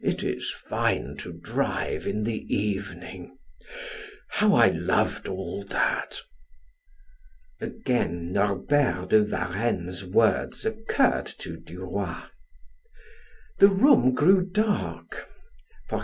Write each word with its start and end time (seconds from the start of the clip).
It 0.00 0.22
is 0.22 0.52
fine 0.52 1.16
to 1.16 1.32
drive 1.32 2.06
in 2.06 2.22
the 2.22 2.44
evening. 2.54 3.36
How 4.30 4.54
I 4.54 4.68
loved 4.68 5.26
all 5.26 5.64
that." 5.64 6.20
Again 7.60 8.30
Norbert 8.32 9.10
de 9.10 9.24
Varenne's 9.24 10.04
words 10.04 10.64
occurred 10.64 11.26
to 11.40 11.56
Duroy. 11.56 12.22
The 13.58 13.66
room 13.68 14.14
grew 14.14 14.46
dark. 14.48 15.26